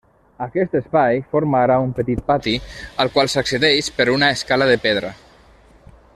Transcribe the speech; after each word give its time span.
Aquest 0.43 0.77
espai 0.77 1.19
forma 1.33 1.59
ara 1.65 1.75
un 1.83 1.91
petit 1.99 2.23
pati, 2.31 2.53
al 3.05 3.13
qual 3.17 3.31
s'accedeix 3.35 3.91
per 3.99 4.09
una 4.15 4.31
escala 4.39 4.71
de 4.73 4.79
pedra. 4.87 5.13